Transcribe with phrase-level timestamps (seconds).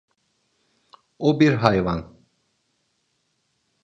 [1.19, 2.15] O bir hayvan.